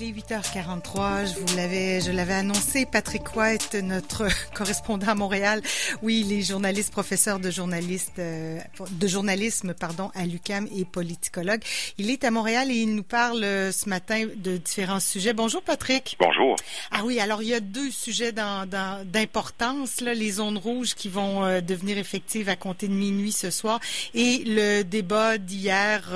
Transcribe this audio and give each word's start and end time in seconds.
Il 0.00 0.08
est 0.08 0.12
8h43. 0.12 1.26
Je 1.26 1.38
vous 1.38 1.56
l'avais, 1.56 2.00
je 2.00 2.10
l'avais 2.10 2.32
annoncé. 2.34 2.86
Patrick 2.86 3.36
White, 3.36 3.74
notre 3.82 4.28
correspondant 4.54 5.08
à 5.08 5.14
Montréal. 5.14 5.60
Oui, 6.00 6.24
il 6.26 6.32
est 6.32 6.42
journaliste, 6.42 6.90
professeur 6.90 7.38
de 7.38 7.50
journaliste, 7.50 8.18
euh, 8.18 8.58
de 8.90 9.06
journalisme, 9.06 9.74
pardon, 9.74 10.10
à 10.14 10.24
l'UCAM 10.24 10.68
et 10.74 10.84
politicologue. 10.84 11.62
Il 11.98 12.10
est 12.10 12.24
à 12.24 12.30
Montréal 12.30 12.70
et 12.70 12.76
il 12.76 12.94
nous 12.94 13.02
parle 13.02 13.44
euh, 13.44 13.72
ce 13.72 13.88
matin 13.88 14.26
de 14.36 14.56
différents 14.56 15.00
sujets. 15.00 15.34
Bonjour, 15.34 15.60
Patrick. 15.62 16.16
Bonjour. 16.18 16.56
Ah 16.92 17.02
oui, 17.04 17.20
alors 17.20 17.42
il 17.42 17.48
y 17.48 17.54
a 17.54 17.60
deux 17.60 17.90
sujets 17.90 18.32
d'importance, 18.32 20.00
là, 20.00 20.14
les 20.14 20.30
zones 20.32 20.58
rouges 20.58 20.94
qui 20.94 21.08
vont 21.08 21.44
euh, 21.44 21.60
devenir 21.60 21.98
effectives 21.98 22.48
à 22.48 22.56
compter 22.56 22.88
de 22.88 22.94
minuit 22.94 23.32
ce 23.32 23.50
soir 23.50 23.80
et 24.14 24.44
le 24.46 24.82
débat 24.82 25.36
d'hier 25.36 26.10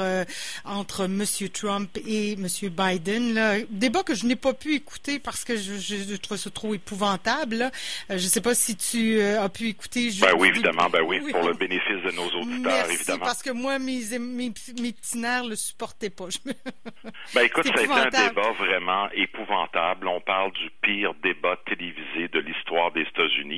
entre 0.64 1.07
Monsieur 1.07 1.48
Trump 1.48 1.98
et 2.07 2.37
Monsieur 2.37 2.71
Biden. 2.71 3.35
Là, 3.35 3.57
débat 3.79 4.02
que 4.02 4.14
je 4.14 4.27
n'ai 4.27 4.36
pas 4.36 4.54
pu 4.54 4.75
écouter 4.75 5.18
parce 5.18 5.45
que 5.45 5.56
je, 5.56 5.74
je, 5.74 6.16
trouve 6.16 6.37
ça 6.37 6.51
trop 6.51 6.74
épouvantable. 6.74 7.62
Euh, 7.62 7.70
je 8.10 8.15
ne 8.15 8.19
sais 8.19 8.41
pas 8.41 8.55
si 8.55 8.77
tu 8.77 9.19
euh, 9.19 9.42
as 9.42 9.48
pu 9.48 9.69
écouter. 9.69 10.10
Ben 10.20 10.32
oui, 10.38 10.48
évidemment, 10.48 10.88
ben 10.91 11.02
oui, 11.02 11.20
pour 11.30 11.46
le 11.46 11.55
bénéfice 11.55 12.02
de 12.05 12.10
nos 12.12 12.27
auditeurs, 12.27 12.73
Merci, 12.73 12.95
évidemment. 12.95 13.24
parce 13.24 13.42
que 13.42 13.51
moi, 13.51 13.79
mes, 13.79 14.18
mes, 14.18 14.52
mes 14.80 14.92
petits 14.92 15.18
nerfs 15.18 15.45
le 15.45 15.56
supportaient 15.56 16.10
pas. 16.10 16.29
ben 17.34 17.42
écoute, 17.42 17.66
ça 17.66 17.80
a 17.80 17.82
été 17.82 17.92
un 17.92 18.29
débat 18.29 18.52
vraiment 18.52 19.09
épouvantable. 19.12 20.09
On 20.09 20.20
parle 20.20 20.52
du 20.52 20.70
pire 20.82 21.15
débat 21.23 21.56
télévisé 21.66 22.29
de 22.29 22.38
l'histoire 22.41 22.93
des 22.93 23.04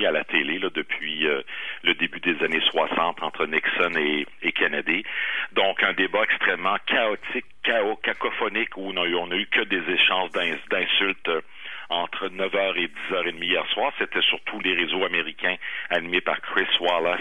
À 0.05 0.11
la 0.11 0.25
télé 0.25 0.59
depuis 0.75 1.27
euh, 1.27 1.43
le 1.83 1.95
début 1.95 2.21
des 2.21 2.43
années 2.45 2.61
60 2.61 3.23
entre 3.23 3.47
Nixon 3.47 3.97
et, 3.97 4.27
et 4.43 4.53
Kennedy. 4.53 5.05
Donc 5.53 5.83
un 5.83 5.93
débat 5.95 6.23
extrêmement 6.25 6.77
chaotique, 6.87 7.47
chaos, 7.63 7.97
cacophonique 7.97 8.77
où 8.77 8.93
on 8.95 9.31
a 9.31 9.37
eu, 9.37 9.47
que 9.47 9.63
des 9.63 9.83
échanges 9.91 10.31
d'insultes 10.33 11.29
euh, 11.29 11.41
entre 11.89 12.29
9h 12.29 12.77
et 12.77 12.89
10h30 12.89 13.43
hier 13.43 13.67
soir. 13.69 13.93
C'était 13.99 14.23
sur 14.23 14.41
tous 14.45 14.61
les 14.61 14.75
réseaux 14.75 15.05
américains 15.05 15.57
animés 15.91 16.21
par 16.21 16.41
Chris 16.41 16.69
Wallace, 16.81 17.21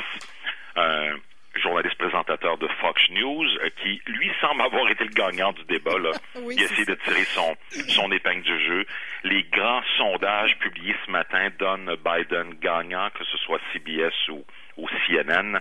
journaliste 1.66 1.98
présentateur 1.98 2.58
de 2.60 2.68
Fox 2.80 3.02
News, 3.10 3.48
euh, 3.58 3.70
qui, 3.82 4.00
lui, 4.06 4.32
semble 4.40 4.62
avoir 4.62 4.88
été 4.90 5.04
le 5.04 5.10
gagnant 5.10 5.52
du 5.52 5.64
débat. 5.66 5.98
Là. 5.98 6.12
oui, 6.36 6.56
Il 6.56 6.62
a 6.62 6.66
essayé 6.66 6.86
de 6.86 6.94
tirer 6.94 7.24
son, 7.24 7.56
son 7.88 8.12
épingle 8.12 8.44
du 8.44 8.66
jeu. 8.66 8.86
Les 9.24 9.44
grands 9.44 9.82
sondages 9.98 10.56
publiés 10.60 10.96
ce 11.06 11.12
matin 11.12 11.50
donnent 11.58 11.96
Biden 12.06 12.54
gagnant, 12.62 13.10
que 13.18 13.24
ce 13.24 13.38
soit 13.40 13.60
CBS 13.74 14.14
ou, 14.30 14.46
ou 14.78 14.88
CNN. 15.08 15.60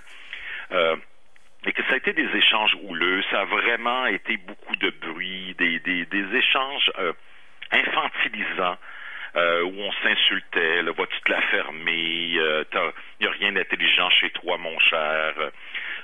Euh, 0.72 0.96
et 1.66 1.72
que 1.72 1.82
ça 1.84 1.94
a 1.94 1.96
été 1.96 2.12
des 2.12 2.28
échanges 2.36 2.76
houleux, 2.82 3.22
ça 3.30 3.40
a 3.40 3.44
vraiment 3.46 4.04
été 4.06 4.36
beaucoup 4.36 4.76
de 4.76 4.90
bruit, 4.90 5.54
des, 5.58 5.78
des, 5.80 6.04
des 6.04 6.36
échanges 6.36 6.90
euh, 6.98 7.12
infantilisants. 7.72 8.76
Euh, 9.36 9.64
où 9.64 9.80
on 9.80 9.90
s'insultait, 9.94 10.82
le 10.82 10.92
vas-tu 10.92 11.20
te 11.22 11.32
la 11.32 11.42
fermer, 11.42 11.92
il 11.92 12.38
euh, 12.38 12.62
n'y 13.20 13.26
a 13.26 13.30
rien 13.32 13.50
d'intelligent 13.50 14.08
chez 14.10 14.30
toi, 14.30 14.58
mon 14.58 14.78
cher. 14.78 15.34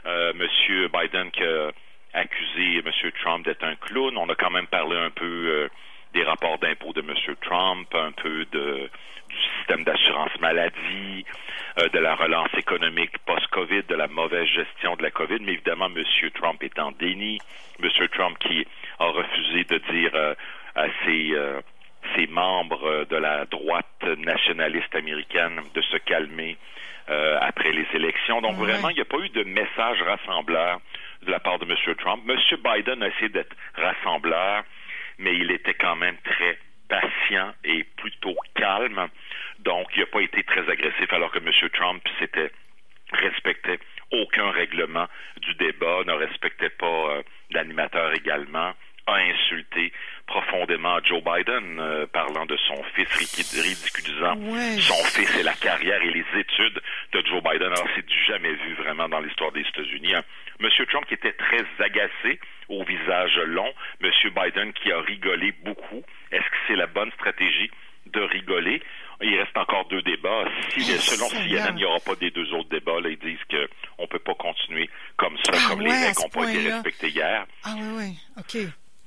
Euh, 0.06 0.32
Monsieur 0.34 0.88
Biden 0.88 1.30
qui 1.30 1.42
a 1.42 1.70
accusé 2.14 2.82
Monsieur 2.84 3.12
Trump 3.22 3.44
d'être 3.44 3.64
un 3.64 3.76
clown. 3.76 4.16
On 4.16 4.28
a 4.28 4.34
quand 4.34 4.50
même 4.50 4.66
parlé 4.66 4.96
un 4.96 5.10
peu 5.10 5.24
euh, 5.24 5.68
des 6.14 6.24
rapports 6.24 6.58
d'impôts 6.58 6.92
de 6.92 7.02
Monsieur 7.02 7.36
Trump, 7.40 7.86
un 7.94 8.12
peu 8.12 8.44
de, 8.52 8.90
du 9.28 9.36
système 9.58 9.84
d'assurance 9.84 10.38
maladie, 10.40 11.24
euh, 11.78 11.88
de 11.88 11.98
la 11.98 12.14
relance 12.14 12.52
économique 12.56 13.16
post-Covid, 13.26 13.84
de 13.84 13.94
la 13.94 14.08
mauvaise 14.08 14.48
gestion 14.48 14.96
de 14.96 15.02
la 15.02 15.10
Covid. 15.10 15.38
Mais 15.40 15.52
évidemment, 15.52 15.88
Monsieur 15.88 16.30
Trump 16.30 16.62
est 16.62 16.78
en 16.78 16.92
déni. 16.92 17.38
Monsieur 17.78 18.08
Trump 18.08 18.38
qui 18.38 18.66
a 18.98 19.06
refusé 19.06 19.64
de 19.64 19.78
dire 19.92 20.10
euh, 20.14 20.34
à 20.74 20.86
ses 21.04 21.32
euh, 21.32 21.60
ses 22.16 22.26
membres 22.26 23.04
de 23.08 23.16
la 23.16 23.44
droite 23.46 24.04
nationaliste 24.18 24.94
américaine 24.94 25.60
de 25.74 25.82
se 25.82 25.96
calmer 25.98 26.56
euh, 27.08 27.38
après 27.40 27.72
les 27.72 27.86
élections. 27.94 28.40
Donc 28.40 28.58
Ouais. 28.58 28.66
vraiment, 28.72 28.88
il 28.90 28.94
n'y 28.96 29.00
a 29.02 29.04
pas 29.04 29.18
eu 29.18 29.28
de 29.30 29.44
message 29.44 30.02
rassembleur 30.02 30.80
de 31.22 31.30
la 31.30 31.40
part 31.40 31.58
de 31.58 31.64
M. 31.66 31.94
Trump. 31.96 32.22
M. 32.28 32.36
Biden 32.64 33.02
a 33.02 33.08
essayé 33.08 33.28
d'être 33.28 33.54
rassembleur, 33.74 34.64
mais 35.18 35.34
il 35.34 35.50
était 35.50 35.74
quand 35.74 35.96
même 35.96 36.16
très 36.24 36.58
patient 36.88 37.52
et 37.64 37.84
plutôt 37.96 38.36
calme. 38.54 39.08
Donc, 39.60 39.88
il 39.96 40.00
n'a 40.00 40.06
pas 40.06 40.20
été 40.22 40.42
très 40.44 40.68
agressif, 40.70 41.12
alors 41.12 41.30
que 41.30 41.38
M. 41.38 41.50
Trump 41.72 42.02
s'était 42.18 42.50
respectait 43.12 43.78
aucun 44.12 44.50
règlement 44.50 45.06
du 45.40 45.54
débat, 45.54 46.04
ne 46.06 46.12
respectait 46.12 46.70
pas 46.70 46.86
euh, 46.86 47.22
l'animateur 47.50 48.12
également, 48.14 48.72
a 49.06 49.14
insulté 49.14 49.92
Joe 51.04 51.22
Biden, 51.22 51.78
euh, 51.80 52.06
parlant 52.06 52.46
de 52.46 52.56
son 52.66 52.82
fils, 52.94 53.08
ri- 53.16 53.60
ridiculisant 53.62 54.36
Ouais. 54.36 54.78
son 54.80 55.02
fils 55.04 55.34
et 55.38 55.42
la 55.42 55.54
carrière 55.54 56.02
et 56.02 56.10
les 56.10 56.24
études 56.40 56.80
de 57.12 57.22
Joe 57.26 57.42
Biden. 57.42 57.72
Alors, 57.72 57.86
c'est 57.94 58.04
du 58.06 58.24
jamais 58.26 58.52
vu 58.52 58.74
vraiment 58.74 59.08
dans 59.08 59.20
l'histoire 59.20 59.52
des 59.52 59.60
États-Unis. 59.62 60.14
hein. 60.14 60.22
Monsieur 60.58 60.84
Trump 60.86 61.06
qui 61.06 61.14
était 61.14 61.32
très 61.32 61.64
agacé, 61.78 62.38
au 62.68 62.84
visage 62.84 63.36
long. 63.46 63.72
Monsieur 64.00 64.30
Biden 64.30 64.72
qui 64.74 64.92
a 64.92 65.00
rigolé 65.00 65.52
beaucoup. 65.64 66.02
Est-ce 66.30 66.42
que 66.44 66.56
c'est 66.68 66.76
la 66.76 66.86
bonne 66.86 67.10
stratégie 67.12 67.70
de 68.06 68.20
rigoler? 68.20 68.82
Il 69.22 69.38
reste 69.38 69.56
encore 69.56 69.86
deux 69.88 70.00
débats. 70.02 70.44
Si, 70.70 70.80
Eh, 70.80 70.98
selon. 70.98 71.28
CNN, 71.28 71.70
il 71.72 71.76
n'y 71.76 71.84
aura 71.84 71.98
pas 72.00 72.14
des 72.14 72.30
deux 72.30 72.52
autres 72.54 72.68
débats. 72.70 73.00
Là, 73.00 73.10
ils 73.10 73.18
disent 73.18 73.42
qu'on 73.50 74.02
ne 74.04 74.06
peut 74.08 74.18
pas 74.18 74.34
continuer 74.34 74.88
comme 75.16 75.36
ça, 75.44 75.52
Ah 75.54 75.68
comme 75.68 75.80
ouais, 75.80 75.86
les 75.88 75.92
règles 76.06 76.20
n'ont 76.22 76.28
pas 76.30 76.50
été 76.50 76.70
respectées 76.70 77.08
hier. 77.08 77.46
Ah 77.64 77.74
oui, 77.76 77.88
oui, 77.98 78.18
OK. 78.38 78.62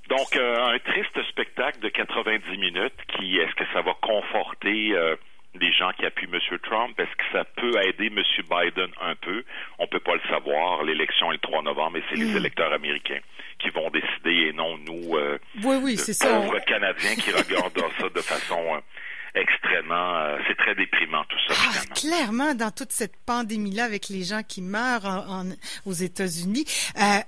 Donc, 0.09 0.35
euh, 0.35 0.55
un 0.75 0.79
triste 0.79 1.23
spectacle 1.29 1.42
de 1.57 1.89
90 1.89 2.57
minutes 2.57 2.93
qui, 3.15 3.37
est-ce 3.37 3.53
que 3.55 3.63
ça 3.73 3.81
va 3.81 3.93
conforter 4.01 4.91
euh, 4.93 5.15
les 5.55 5.71
gens 5.71 5.91
qui 5.97 6.05
appuient 6.05 6.27
M. 6.31 6.39
Trump? 6.63 6.99
Est-ce 6.99 7.15
que 7.15 7.23
ça 7.31 7.43
peut 7.45 7.71
aider 7.87 8.07
M. 8.07 8.23
Biden 8.49 8.89
un 9.01 9.15
peu? 9.15 9.43
On 9.77 9.85
peut 9.87 9.99
pas 9.99 10.15
le 10.15 10.21
savoir. 10.29 10.83
L'élection 10.83 11.31
est 11.31 11.35
le 11.35 11.39
3 11.39 11.61
novembre 11.61 11.97
et 11.97 12.03
c'est 12.09 12.15
les 12.17 12.25
Mm. 12.33 12.37
électeurs 12.37 12.73
américains 12.73 13.19
qui 13.59 13.69
vont 13.69 13.89
décider 13.91 14.47
et 14.49 14.53
non 14.53 14.77
nous, 14.79 15.15
euh, 15.15 15.37
Oui, 15.63 15.77
oui, 15.81 15.95
de 15.95 15.99
c'est 15.99 16.13
ça. 16.13 16.27
pauvres 16.41 16.59
Canadiens 16.65 17.15
qui 17.15 17.31
regardent 17.31 17.83
ça 17.99 18.09
de 18.09 18.21
façon 18.21 18.75
euh, 18.75 18.79
extrêmement... 19.35 20.15
euh, 20.17 20.37
c'est 20.47 20.57
très 20.57 20.75
déprimant 20.75 21.23
tout 21.25 21.37
ça, 21.47 21.53
Ah, 21.55 21.93
clairement, 21.95 22.55
dans 22.55 22.71
toute 22.71 22.91
cette 22.91 23.15
pandémie-là, 23.25 23.83
avec 23.85 24.09
les 24.09 24.23
gens 24.23 24.41
qui 24.47 24.61
meurent 24.61 25.05
en- 25.05 25.41
en- 25.41 25.53
aux 25.85 25.93
États-Unis, 25.93 26.65
euh, 26.97 27.19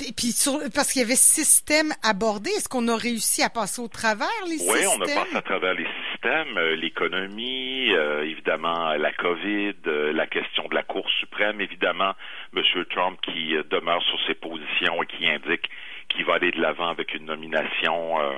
et 0.00 0.12
puis 0.12 0.32
sur, 0.32 0.58
parce 0.74 0.92
qu'il 0.92 1.02
y 1.02 1.04
avait 1.04 1.14
système 1.16 1.92
abordé, 2.02 2.50
est-ce 2.50 2.68
qu'on 2.68 2.88
a 2.88 2.96
réussi 2.96 3.42
à 3.42 3.50
passer 3.50 3.80
au 3.80 3.88
travers 3.88 4.26
les 4.46 4.56
Oui, 4.68 4.78
systèmes? 4.78 4.90
on 4.98 5.02
a 5.02 5.06
passé 5.06 5.36
à 5.36 5.42
travers 5.42 5.74
les 5.74 5.86
systèmes, 6.12 6.56
euh, 6.58 6.74
l'économie, 6.76 7.92
euh, 7.94 8.22
évidemment 8.24 8.94
la 8.94 9.12
COVID, 9.12 9.74
euh, 9.86 10.12
la 10.12 10.26
question 10.26 10.66
de 10.68 10.74
la 10.74 10.82
Cour 10.82 11.08
suprême, 11.20 11.60
évidemment 11.60 12.12
M. 12.56 12.62
Trump 12.90 13.18
qui 13.22 13.54
demeure 13.70 14.02
sur 14.02 14.18
ses 14.26 14.34
positions 14.34 15.02
et 15.02 15.06
qui 15.06 15.28
indique 15.28 15.70
qu'il 16.08 16.24
va 16.24 16.34
aller 16.34 16.50
de 16.50 16.60
l'avant 16.60 16.88
avec 16.88 17.14
une 17.14 17.26
nomination. 17.26 18.20
euh, 18.20 18.32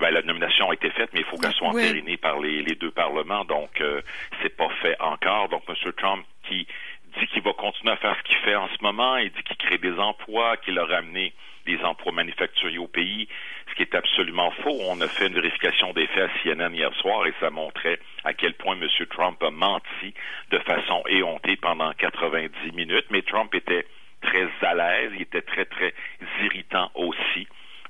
ben, 0.00 0.10
la 0.10 0.22
nomination 0.22 0.70
a 0.70 0.74
été 0.74 0.90
faite, 0.90 1.10
mais 1.12 1.20
il 1.20 1.26
faut 1.26 1.36
qu'elle 1.36 1.52
soit 1.52 1.72
Oui. 1.72 1.82
entérinée 1.84 2.16
par 2.16 2.40
les, 2.40 2.62
les 2.62 2.74
deux 2.74 2.90
parlements, 2.90 3.44
donc 3.44 3.80
c'est 4.42 4.56
pas 4.56 4.68
fait 4.82 4.96
encore. 5.00 5.48
Donc 5.50 5.62
M. 5.68 5.92
Trump 5.96 6.26
qui 6.48 6.66
dit 7.18 7.26
qu'il 7.28 7.42
va 7.42 7.52
continuer 7.52 7.92
à 7.92 7.96
faire 7.96 8.16
ce 8.16 8.22
qu'il 8.22 8.36
fait 8.38 8.54
en 8.54 8.68
ce 8.68 8.82
moment, 8.82 9.16
il 9.16 9.30
dit 9.30 9.42
qu'il 9.42 9.56
crée 9.56 9.78
des 9.78 9.98
emplois, 9.98 10.56
qu'il 10.58 10.78
a 10.78 10.84
ramené 10.84 11.32
des 11.66 11.78
emplois 11.82 12.12
manufacturiers 12.12 12.78
au 12.78 12.86
pays, 12.86 13.28
ce 13.70 13.74
qui 13.74 13.82
est 13.82 13.94
absolument 13.94 14.50
faux. 14.62 14.76
On 14.88 15.00
a 15.00 15.08
fait 15.08 15.28
une 15.28 15.34
vérification 15.34 15.92
des 15.92 16.06
faits 16.08 16.30
à 16.30 16.42
CNN 16.42 16.74
hier 16.74 16.92
soir 16.94 17.26
et 17.26 17.32
ça 17.40 17.50
montrait 17.50 17.98
à 18.24 18.34
quel 18.34 18.54
point 18.54 18.76
M. 18.76 18.88
Trump 19.10 19.42
a 19.42 19.50
menti 19.50 20.14
de 20.50 20.58
façon 20.58 21.02
éhontée 21.08 21.56
pendant 21.56 21.92
90 21.92 22.72
minutes, 22.72 23.06
mais 23.10 23.22
Trump 23.22 23.54
était 23.54 23.86
très 24.20 24.48
à 24.62 24.74
l'aise, 24.74 25.12
il 25.14 25.22
était 25.22 25.42
très, 25.42 25.64
très 25.64 25.94
irritant 26.42 26.90
aussi. 26.94 27.46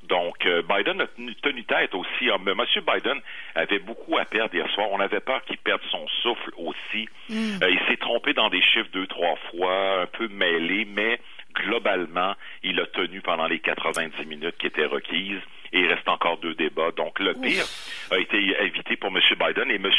Donc, 0.09 0.45
euh, 0.45 0.63
Biden 0.63 1.01
a 1.01 1.07
tenu, 1.07 1.35
tenu 1.37 1.65
tête 1.65 1.95
aussi. 1.95 2.31
Ah, 2.31 2.37
M. 2.37 2.63
Biden 2.87 3.21
avait 3.55 3.79
beaucoup 3.79 4.19
à 4.19 4.25
perdre 4.25 4.55
hier 4.55 4.69
soir. 4.71 4.89
On 4.91 5.01
avait 5.01 5.21
peur 5.21 5.43
qu'il 5.45 5.57
perde 5.59 5.81
son 5.91 6.07
souffle 6.23 6.51
aussi. 6.59 7.09
Mm. 7.31 7.63
Euh, 7.63 7.71
il 7.71 7.81
s'est 7.89 7.97
trompé 7.97 8.35
dans 8.35 8.51
des 8.51 8.61
chiffres 8.61 8.91
deux, 8.93 9.07
trois 9.07 9.37
fois, 9.51 10.03
un 10.03 10.07
peu 10.07 10.29
mêlé, 10.29 10.87
mais 10.91 11.19
globalement, 11.55 12.35
il 12.63 12.81
a 12.81 12.87
tenu 12.87 13.21
pendant 13.21 13.47
les 13.47 13.61
90 13.61 14.27
minutes 14.27 14.57
qui 14.59 14.67
étaient 14.67 14.85
requises. 14.85 15.41
Et 15.73 15.81
il 15.81 15.87
reste 15.89 16.09
encore 16.09 16.39
deux 16.39 16.55
débats. 16.55 16.93
Donc, 16.93 17.19
le 17.19 17.33
pire 17.35 17.65
a 18.13 18.19
été 18.19 18.37
évité 18.63 18.97
pour 18.97 19.11
M. 19.11 19.21
Biden 19.41 19.71
et 19.71 19.75
M. 19.75 19.91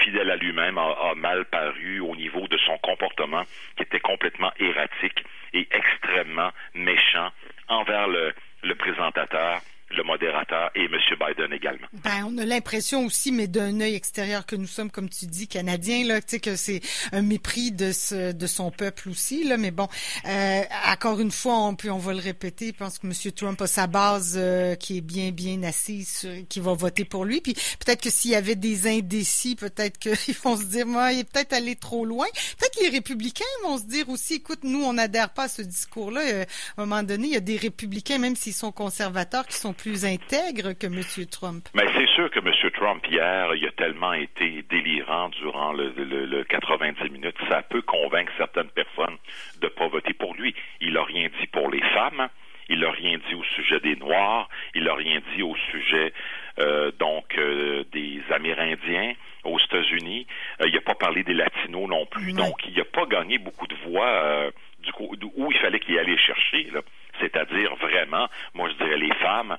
Fidèle 0.00 0.30
à 0.30 0.36
lui-même, 0.36 0.78
a, 0.78 1.14
mal 1.16 1.44
paru 1.44 2.00
au 2.00 2.16
niveau 2.16 2.46
de 2.48 2.58
son 2.58 2.76
comportement 2.78 3.44
qui 3.76 3.82
était 3.82 4.00
complètement 4.00 4.52
erratique 4.58 5.24
et 5.52 5.68
extrêmement 5.70 6.50
méchant 6.74 7.30
envers 7.68 8.08
le 8.08 8.74
présentateur, 8.74 9.60
le 9.90 10.02
modérateur 10.02 10.70
et 10.74 10.84
M. 10.84 10.92
Biden 11.20 11.52
également. 11.52 11.86
Ben, 12.04 12.24
on 12.26 12.36
a 12.38 12.44
l'impression 12.44 13.04
aussi, 13.04 13.30
mais 13.30 13.46
d'un 13.46 13.80
œil 13.80 13.94
extérieur 13.94 14.44
que 14.44 14.56
nous 14.56 14.66
sommes, 14.66 14.90
comme 14.90 15.08
tu 15.08 15.26
dis, 15.26 15.46
canadiens, 15.46 16.04
là, 16.04 16.20
tu 16.20 16.28
sais 16.28 16.40
que 16.40 16.56
c'est 16.56 16.80
un 17.12 17.22
mépris 17.22 17.70
de 17.70 17.92
ce, 17.92 18.32
de 18.32 18.46
son 18.46 18.70
peuple 18.70 19.08
aussi, 19.08 19.44
là. 19.44 19.56
Mais 19.56 19.70
bon, 19.70 19.88
euh, 20.26 20.62
encore 20.90 21.20
une 21.20 21.30
fois, 21.30 21.58
on 21.58 21.76
peut, 21.76 21.90
on 21.90 21.98
va 21.98 22.14
le 22.14 22.20
répéter. 22.20 22.68
Je 22.68 22.72
pense 22.72 22.98
que 22.98 23.06
M. 23.06 23.32
Trump 23.32 23.60
a 23.62 23.66
sa 23.66 23.86
base 23.86 24.34
euh, 24.36 24.74
qui 24.74 24.98
est 24.98 25.02
bien, 25.02 25.30
bien 25.30 25.62
assise, 25.62 26.28
qui 26.48 26.60
va 26.60 26.74
voter 26.74 27.04
pour 27.04 27.24
lui. 27.24 27.40
Puis 27.40 27.54
peut-être 27.54 28.02
que 28.02 28.10
s'il 28.10 28.32
y 28.32 28.36
avait 28.36 28.56
des 28.56 28.88
indécis, 28.88 29.54
peut-être 29.54 29.98
qu'ils 29.98 30.34
vont 30.42 30.56
se 30.56 30.64
dire, 30.64 30.86
moi, 30.86 31.12
il 31.12 31.20
est 31.20 31.30
peut-être 31.30 31.52
allé 31.52 31.76
trop 31.76 32.04
loin. 32.04 32.26
Peut-être 32.58 32.76
que 32.76 32.82
les 32.82 32.90
républicains 32.90 33.44
vont 33.62 33.78
se 33.78 33.84
dire 33.84 34.08
aussi, 34.08 34.34
écoute, 34.34 34.60
nous, 34.64 34.82
on 34.82 34.94
n'adhère 34.94 35.30
pas 35.30 35.44
à 35.44 35.48
ce 35.48 35.62
discours-là. 35.62 36.20
Euh, 36.22 36.44
à 36.76 36.82
un 36.82 36.86
moment 36.86 37.02
donné, 37.04 37.28
il 37.28 37.34
y 37.34 37.36
a 37.36 37.40
des 37.40 37.56
républicains, 37.56 38.18
même 38.18 38.34
s'ils 38.34 38.52
sont 38.52 38.72
conservateurs, 38.72 39.46
qui 39.46 39.56
sont 39.56 39.75
plus 39.76 40.04
intègres 40.04 40.72
que 40.78 40.86
M. 40.86 41.26
Trump. 41.30 41.68
Mais 41.74 41.86
c'est 41.94 42.08
sûr 42.08 42.30
que 42.30 42.40
M. 42.40 42.52
Trump, 42.72 43.04
hier, 43.10 43.54
il 43.54 43.66
a 43.66 43.70
tellement 43.72 44.12
été 44.12 44.62
délirant 44.68 45.28
durant 45.40 45.72
le, 45.72 46.44
90 46.44 47.10
minutes, 47.10 47.36
ça 47.48 47.62
peut 47.62 47.82
convaincre 47.82 48.32
certaines 48.36 48.70
personnes 48.70 49.16
de 49.60 49.66
ne 49.66 49.70
pas 49.70 49.88
voter 49.88 50.12
pour 50.14 50.34
lui. 50.34 50.54
Il 50.80 50.94
n'a 50.94 51.04
rien 51.04 51.28
dit 51.40 51.46
pour 51.48 51.70
les 51.70 51.82
femmes. 51.94 52.28
Il 52.68 52.80
n'a 52.80 52.90
rien 52.90 53.18
dit 53.28 53.34
au 53.34 53.44
sujet 53.44 53.78
des 53.80 53.94
Noirs. 53.96 54.48
Il 54.74 54.84
n'a 54.84 54.94
rien 54.94 55.20
dit 55.34 55.42
au 55.42 55.54
sujet 55.70 56.12
euh, 56.58 56.90
donc 56.98 57.38
euh, 57.38 57.84
des 57.92 58.20
Amérindiens 58.30 59.12
aux 59.44 59.58
États-Unis. 59.60 60.26
il 60.64 60.72
n'a 60.72 60.80
pas 60.80 60.96
parlé 60.96 61.22
des 61.22 61.34
Latinos 61.34 61.88
non 61.88 62.06
plus. 62.06 62.32
Donc, 62.32 62.66
il 62.66 62.76
n'a 62.76 62.84
pas 62.84 63.06
gagné 63.06 63.38
beaucoup 63.38 63.68
de 63.68 63.76
voix 63.86 64.50
du 64.80 64.90
où 65.36 65.52
il 65.52 65.58
fallait 65.58 65.78
qu'il 65.78 65.96
allait 65.98 66.18
chercher. 66.18 66.68
Là 66.72 66.80
c'est-à-dire 67.20 67.74
vraiment, 67.76 68.28
moi 68.54 68.68
je 68.70 68.84
dirais 68.84 68.98
les 68.98 69.14
femmes, 69.14 69.56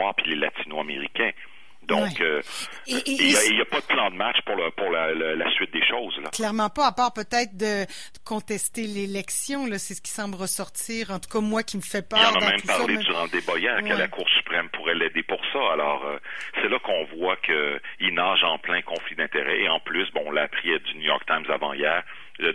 Noirs 0.00 0.14
puis 0.16 0.30
les 0.30 0.36
Latino-Américains. 0.36 1.32
Donc, 1.82 2.20
euh, 2.20 2.40
il 2.86 3.02
n'y 3.16 3.60
a, 3.60 3.64
pas 3.64 3.80
de 3.80 3.86
plan 3.86 4.10
de 4.10 4.14
match 4.14 4.36
pour, 4.44 4.54
pour 4.76 4.90
la, 4.90 5.50
suite 5.52 5.72
des 5.72 5.84
choses. 5.84 6.16
Là. 6.22 6.28
Clairement 6.30 6.68
pas, 6.68 6.86
à 6.86 6.92
part 6.92 7.12
peut-être 7.12 7.56
de 7.56 7.84
contester 8.24 8.82
l'élection. 8.82 9.66
C'est 9.78 9.94
ce 9.94 10.02
qui 10.02 10.10
semble 10.10 10.36
ressortir. 10.36 11.10
En 11.10 11.18
tout 11.18 11.28
cas, 11.28 11.40
moi 11.40 11.62
qui 11.62 11.78
me 11.78 11.82
fait 11.82 12.06
peur. 12.06 12.20
Il 12.20 12.38
en 12.38 12.46
a 12.46 12.50
même 12.50 12.62
parlé 12.62 12.96
durant 12.98 13.24
le 13.24 13.30
débat 13.30 13.58
hier 13.58 13.82
que 13.82 13.98
la 13.98 14.08
Cour 14.08 14.28
suprême 14.28 14.68
pourrait 14.68 14.94
l'aider 14.94 15.22
pour 15.22 15.40
ça. 15.52 15.72
Alors, 15.72 16.04
euh, 16.04 16.18
c'est 16.56 16.68
là 16.68 16.78
qu'on 16.78 17.04
voit 17.16 17.36
qu'il 17.36 18.14
nage 18.14 18.44
en 18.44 18.58
plein 18.58 18.82
conflit 18.82 19.16
d'intérêts. 19.16 19.60
Et 19.62 19.68
en 19.68 19.80
plus, 19.80 20.08
bon, 20.12 20.22
on 20.26 20.30
l'a 20.30 20.42
appris 20.42 20.68
du 20.80 20.94
New 20.96 21.06
York 21.06 21.24
Times 21.26 21.50
avant 21.50 21.72
hier, 21.72 22.04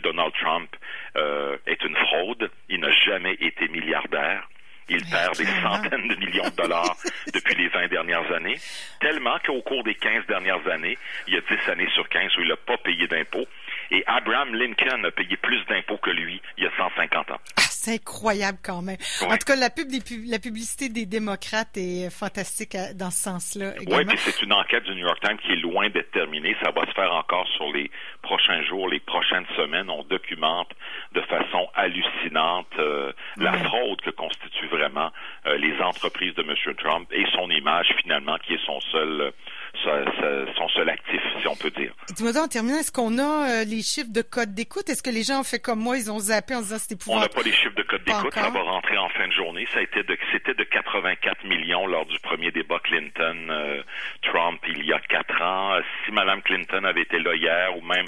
Donald 0.03 0.33
Trump 0.39 0.69
euh, 1.17 1.57
est 1.65 1.83
une 1.83 1.95
fraude. 1.95 2.49
Il 2.69 2.79
n'a 2.79 2.91
jamais 2.91 3.33
été 3.41 3.67
milliardaire. 3.67 4.47
Il 4.87 5.03
perd 5.05 5.35
des 5.37 5.45
centaines 5.45 6.07
de 6.07 6.15
millions 6.15 6.49
de 6.49 6.55
dollars 6.55 6.95
depuis 7.33 7.55
les 7.55 7.67
20 7.69 7.87
dernières 7.87 8.31
années, 8.31 8.57
tellement 8.99 9.37
qu'au 9.45 9.61
cours 9.61 9.83
des 9.83 9.95
15 9.95 10.27
dernières 10.27 10.67
années, 10.67 10.97
il 11.27 11.33
y 11.33 11.37
a 11.37 11.41
10 11.41 11.69
années 11.71 11.89
sur 11.93 12.07
15 12.07 12.37
où 12.37 12.41
il 12.41 12.49
n'a 12.49 12.55
pas 12.55 12.77
payé 12.77 13.07
d'impôts. 13.07 13.47
Et 13.91 14.03
Abraham 14.07 14.53
Lincoln 14.53 15.03
a 15.03 15.11
payé 15.11 15.37
plus 15.37 15.63
d'impôts 15.65 15.97
que 15.97 16.11
lui 16.11 16.41
il 16.57 16.63
y 16.63 16.67
a 16.67 16.71
150 16.77 17.31
ans. 17.31 17.39
Ah, 17.57 17.61
c'est 17.85 17.95
incroyable 17.95 18.57
quand 18.63 18.81
même. 18.81 18.97
En 19.21 19.37
tout 19.37 19.45
cas, 19.45 19.55
la, 19.55 19.69
pub, 19.69 19.87
la 20.27 20.39
publicité 20.39 20.89
des 20.89 21.05
démocrates 21.05 21.77
est 21.77 22.09
fantastique 22.09 22.75
dans 22.95 23.11
ce 23.11 23.23
sens-là. 23.23 23.73
Oui, 23.87 24.05
puis 24.05 24.17
c'est 24.17 24.41
une 24.41 24.53
enquête 24.53 24.83
du 24.83 24.95
New 24.95 25.05
York 25.05 25.19
Times 25.21 25.37
qui 25.37 25.51
est 25.51 25.61
loin 25.61 25.89
d'être 25.89 26.11
terminée. 26.11 26.55
Ça 26.63 26.71
va 26.71 26.85
se 26.85 26.91
faire 26.93 27.13
encore 27.13 27.47
sur 27.55 27.71
les 27.71 27.91
prochains 28.21 28.63
jours, 28.63 28.89
les 28.89 28.99
prochaines 28.99 29.45
semaines. 29.55 29.89
On 29.89 30.03
documente 30.03 30.71
de 31.13 31.21
façon 31.21 31.67
hallucinante 31.75 32.67
euh, 32.79 33.11
la 33.37 33.53
fraude 33.53 34.01
que 34.01 34.09
constituent 34.09 34.67
vraiment 34.67 35.11
euh, 35.45 35.57
les 35.57 35.79
entreprises 35.81 36.33
de 36.35 36.41
M. 36.41 36.75
Trump 36.77 37.07
et 37.11 37.25
son 37.33 37.49
image 37.49 37.93
finalement 38.01 38.37
qui 38.37 38.55
est 38.55 38.65
son 38.65 38.79
seul 38.81 39.31
son 40.57 40.67
seul 40.69 40.89
actif, 40.89 41.21
si 41.41 41.47
on 41.47 41.55
peut 41.55 41.71
dire. 41.71 41.93
Dis-moi 42.15 42.31
en 42.37 42.47
terminant, 42.47 42.77
est-ce 42.77 42.91
qu'on 42.91 43.17
a 43.17 43.61
euh, 43.61 43.63
les 43.65 43.81
chiffres 43.81 44.11
de 44.11 44.21
code 44.21 44.53
d'écoute? 44.53 44.89
Est-ce 44.89 45.03
que 45.03 45.09
les 45.09 45.23
gens 45.23 45.41
ont 45.41 45.43
fait 45.43 45.59
comme 45.59 45.79
moi, 45.79 45.97
ils 45.97 46.11
ont 46.11 46.19
zappé 46.19 46.55
en 46.55 46.61
disant 46.61 46.77
c'était 46.77 46.95
On 47.07 47.19
n'a 47.19 47.29
pas 47.29 47.41
les 47.43 47.51
chiffres 47.51 47.75
de 47.75 47.83
code 47.83 48.03
d'écoute, 48.03 48.33
ça 48.33 48.49
va 48.49 48.61
rentrer 48.61 48.97
en 48.97 49.09
fin 49.09 49.27
de 49.27 49.33
journée. 49.33 49.67
Ça 49.73 49.79
a 49.79 49.81
été 49.83 50.03
de, 50.03 50.17
c'était 50.31 50.53
de 50.53 50.63
84 50.63 51.45
millions 51.45 51.87
lors 51.87 52.05
du 52.05 52.19
premier 52.19 52.51
débat 52.51 52.79
Clinton-Trump 52.83 54.59
euh, 54.63 54.73
il 54.75 54.85
y 54.85 54.93
a 54.93 54.99
quatre 54.99 55.41
ans. 55.41 55.79
Si 56.05 56.11
Mme 56.11 56.41
Clinton 56.41 56.83
avait 56.83 57.01
été 57.01 57.19
là 57.19 57.35
hier 57.35 57.77
ou 57.77 57.81
même 57.81 58.05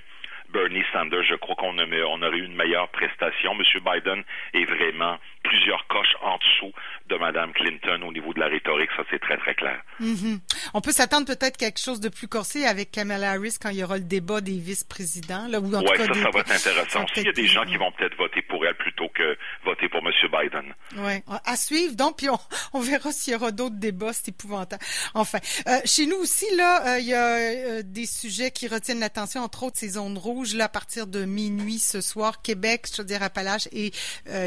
Bernie 0.52 0.84
Sanders, 0.94 1.24
je 1.24 1.36
crois 1.36 1.56
qu'on 1.56 1.78
on 1.78 2.22
aurait 2.22 2.38
eu 2.38 2.46
une 2.46 2.56
meilleure 2.56 2.90
prestation. 2.90 3.54
M. 3.54 3.64
Biden 3.84 4.24
est 4.54 4.66
vraiment 4.66 5.18
plusieurs 5.44 5.88
coches 5.88 6.16
en 6.22 6.38
dessous 6.38 6.74
de 7.10 7.16
Mme 7.16 7.54
Clinton 7.54 8.02
au 8.06 8.12
niveau 8.12 8.34
de 8.34 8.40
la 8.40 8.48
rhétorique. 8.48 8.90
Ça, 8.96 9.04
c'est 9.10 9.20
très, 9.20 9.38
très 9.38 9.56
clair. 9.56 9.82
Mm-hmm. 10.02 10.40
On 10.74 10.82
peut 10.82 10.92
s'attendre 10.92 11.26
peut-être 11.26 11.58
quelque 11.58 11.80
chose 11.80 12.00
de 12.00 12.10
plus 12.10 12.28
corsé 12.28 12.66
avec 12.66 12.92
Kamala 12.92 13.32
Harris 13.32 13.56
quand 13.62 13.70
il 13.70 13.78
y 13.78 13.84
aura 13.84 13.98
le 13.98 14.04
débat 14.04 14.42
des 14.42 14.58
vice-présidents. 14.58 15.48
Oui, 15.48 15.88
ça, 15.98 16.14
ça 16.14 16.30
va 16.32 16.40
être 16.40 16.52
intéressant. 16.52 17.06
Il 17.16 17.24
y 17.24 17.30
a 17.30 17.32
des 17.32 17.48
gens 17.48 17.66
qui 17.66 17.78
vont 17.78 17.92
peut-être 17.92 18.18
voter 18.18 18.42
pour 18.42 18.66
elle 18.66 18.76
plutôt 18.76 19.10
que 19.10 19.38
voter 19.64 19.90
pour 19.90 20.02
M. 20.06 20.12
Biden. 20.32 20.74
Oui, 20.98 21.24
à 21.46 21.56
suivre. 21.56 21.96
Donc, 21.96 22.18
puis 22.18 22.28
on, 22.74 22.80
verra 22.80 23.12
s'il 23.12 23.34
y 23.34 23.36
aura 23.36 23.52
d'autres 23.52 23.76
débats. 23.76 24.14
C'est 24.14 24.30
épouvantable. 24.30 24.84
Enfin, 25.14 25.40
euh, 25.68 25.80
chez 25.86 26.06
nous 26.06 26.18
aussi, 26.18 26.46
là, 26.56 26.96
euh, 26.96 27.00
il 27.00 27.08
y 27.08 27.14
a 27.14 27.38
euh, 27.38 27.82
des 27.84 28.06
sujets 28.06 28.52
qui 28.52 28.68
retiennent 28.68 29.00
l'attention, 29.00 29.42
entre 29.42 29.64
autres 29.64 29.78
ces 29.78 29.90
zones 29.90 30.18
rouges, 30.18 30.37
là, 30.44 30.66
à 30.66 30.70
partir 30.70 31.08
de 31.08 31.26
minuit 31.26 31.80
ce 31.80 32.02
soir, 32.02 32.42
Québec, 32.42 32.88
Chaudière-Appalaches 32.94 33.68
et 33.72 33.92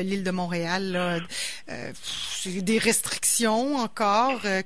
l'île 0.03 0.25
de 0.25 0.31
Montréal. 0.31 0.93
Là, 0.93 1.19
des 2.47 2.79
restrictions 2.79 3.77
encore 3.77 4.41
euh, 4.45 4.63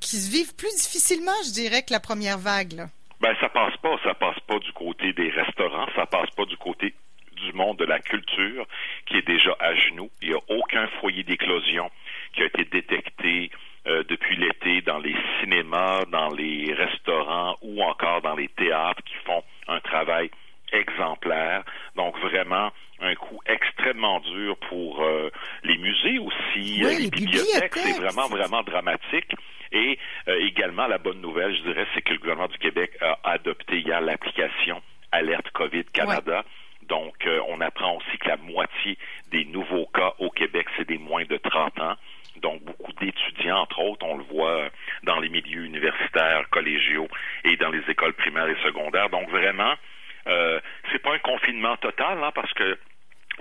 qui 0.00 0.16
se 0.16 0.30
vivent 0.30 0.54
plus 0.54 0.74
difficilement, 0.76 1.38
je 1.46 1.52
dirais, 1.52 1.82
que 1.82 1.92
la 1.92 2.00
première 2.00 2.38
vague. 2.38 2.72
Là. 2.72 2.86
Ben, 3.20 3.34
ça 3.40 3.48
passe 3.48 3.76
pas. 3.78 3.96
Ça 4.04 4.14
passe 4.14 4.38
pas 4.46 4.58
du 4.58 4.72
côté 4.72 5.12
des 5.12 5.30
restaurants. 5.30 5.86
Ça 5.96 6.06
passe 6.06 6.30
pas 6.30 6.44
du 6.44 6.56
côté 6.56 6.94
du 7.36 7.52
monde 7.52 7.78
de 7.78 7.84
la 7.84 8.00
culture 8.00 8.66
qui 9.06 9.16
est 9.16 9.26
déjà 9.26 9.54
à 9.60 9.74
genoux. 9.74 10.10
Il 10.22 10.30
n'y 10.30 10.34
a 10.34 10.40
aucun 10.48 10.86
foyer 11.00 11.22
d'éclosion 11.22 11.90
qui 12.34 12.42
a 12.42 12.46
été 12.46 12.64
détecté 12.64 13.50
euh, 13.86 14.02
depuis 14.08 14.36
l'été 14.36 14.82
dans 14.82 14.98
les 14.98 15.16
cinémas, 15.40 16.04
dans 16.10 16.30
les 16.30 16.74
restaurants 16.74 17.56
ou 17.62 17.82
encore 17.82 18.22
dans 18.22 18.34
les 18.34 18.48
théâtres 18.48 19.02
qui 19.04 19.14
font 19.24 19.42
un 19.68 19.80
travail 19.80 20.30
exemplaire. 20.72 21.64
Donc 21.96 22.18
vraiment 22.18 22.70
un 23.00 23.14
coup 23.14 23.40
extrêmement 23.46 24.20
dur 24.20 24.56
pour 24.68 25.02
euh, 25.02 25.30
les 25.62 25.78
musées 25.78 26.18
aussi, 26.18 26.84
euh, 26.84 26.98
les, 26.98 27.10
bibliothèques. 27.10 27.74
C'est 27.74 28.00
vraiment, 28.00 28.28
vraiment 28.28 28.62
dramatique. 28.62 29.34
Et 29.70 29.98
euh, 30.28 30.38
également, 30.40 30.86
la 30.86 30.98
bonne 30.98 31.20
nouvelle, 31.20 31.54
je 31.56 31.62
dirais, 31.62 31.86
c'est 31.94 32.02
que 32.02 32.12
le 32.12 32.18
gouvernement 32.18 32.48
du 32.48 32.58
Québec 32.58 32.92
a 33.00 33.18
adopté 33.24 33.80
hier 33.80 34.00
l'application 34.00 34.82
Alerte 35.12 35.50
COVID 35.50 35.84
Canada. 35.92 36.44
Donc, 36.82 37.28
on 37.48 37.60
apprend 37.60 37.96
aussi 37.96 38.16
que 38.16 38.28
la 38.28 38.38
moitié 38.38 38.96
des 39.30 39.44
nouveaux 39.44 39.86
cas 39.92 40.14
au 40.18 40.30
Québec, 40.30 40.66
c'est 40.76 40.88
des 40.88 40.96
moins 40.96 41.24
de 41.24 41.36
30 41.36 41.78
ans. 41.80 41.96
Donc, 42.36 42.62
beaucoup 42.62 42.92
d'étudiants, 42.94 43.58
entre 43.60 43.80
autres, 43.80 44.06
on 44.06 44.16
le 44.16 44.24
voit 44.24 44.70
dans 45.02 45.20
les 45.20 45.28
milieux 45.28 45.64
universitaires, 45.64 46.48
collégiaux 46.50 47.08
et 47.44 47.56
dans 47.56 47.68
les 47.68 47.82
écoles 47.90 48.14
primaires 48.14 48.48
et 48.48 48.56
secondaires. 48.62 49.10
Donc, 49.10 49.28
vraiment, 49.28 49.74
euh, 50.28 50.60
c'est 50.92 51.00
pas 51.00 51.14
un 51.14 51.18
confinement 51.18 51.76
total, 51.76 52.22
hein, 52.22 52.30
parce 52.34 52.52
que 52.52 52.78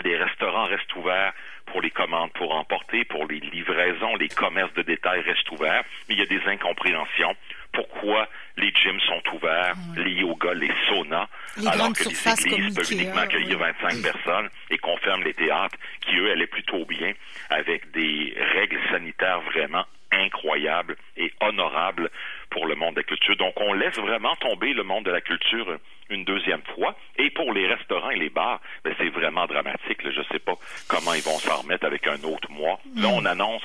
les 0.03 0.15
restaurants 0.15 0.65
restent 0.65 0.95
ouverts 0.95 1.33
pour 1.65 1.81
les 1.81 1.91
commandes 1.91 2.31
pour 2.33 2.55
emporter, 2.55 3.03
pour 3.05 3.25
les 3.27 3.39
livraisons, 3.39 4.15
les 4.15 4.29
commerces 4.57 4.73
de 4.73 4.81
détail 4.81 5.21
restent 5.21 5.51
ouverts, 5.51 5.83
mais 6.07 6.15
il 6.15 6.19
y 6.19 6.23
a 6.23 6.25
des 6.25 6.41
incompréhensions. 6.47 7.35
Pourquoi 7.73 8.27
les 8.57 8.71
gyms 8.71 8.99
sont 9.01 9.21
ouverts, 9.35 9.75
les 9.95 10.11
yogas, 10.11 10.55
les 10.55 10.71
saunas, 10.89 11.27
alors 11.67 11.93
que 11.93 12.09
les 12.09 12.53
églises 12.53 12.75
peuvent 12.75 12.91
uniquement 12.91 13.21
accueillir 13.21 13.59
25 13.59 14.01
personnes 14.01 14.49
et 14.71 14.77
qu'on 14.79 14.97
ferme 14.97 15.23
les 15.23 15.33
théâtres, 15.33 15.77
qui 16.01 16.17
eux 16.17 16.31
allaient 16.31 16.47
plutôt 16.47 16.85
bien 16.85 17.13
avec 17.51 17.91
des 17.91 18.35
règles 18.55 18.79
sanitaires 18.89 19.41
vraiment 19.41 19.85
incroyables 20.11 20.95
et 21.17 21.31
honorables 21.41 22.09
pour 22.49 22.65
le 22.65 22.75
monde 22.75 22.95
de 22.95 23.01
la 23.01 23.03
culture. 23.03 23.35
Donc, 23.35 23.53
on 23.57 23.73
laisse 23.73 23.97
vraiment 23.97 24.35
tomber 24.37 24.73
le 24.73 24.83
monde 24.83 25.05
de 25.05 25.11
la 25.11 25.21
culture 25.21 25.77
une 26.09 26.23
deuxième 26.23 26.61
fois. 26.73 26.95
Et 27.17 27.29
pour 27.29 27.53
les 27.53 27.67
restaurants 27.67 28.09
et 28.09 28.15
les 28.15 28.29
bars, 28.29 28.61
ben, 28.83 28.95
c'est 28.97 29.09
vraiment 29.09 29.45
dramatique. 29.45 29.99
Je 30.01 30.19
ne 30.19 30.25
sais 30.31 30.39
pas 30.39 30.55
comment 30.87 31.13
ils 31.13 31.21
vont 31.21 31.37
s'en 31.37 31.57
remettre 31.57 31.85
avec 31.85 32.07
un 32.07 32.23
autre 32.23 32.49
mois. 32.49 32.79
Là, 32.95 33.09
on 33.09 33.25
annonce 33.25 33.63